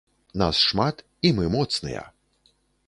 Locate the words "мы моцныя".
1.41-2.03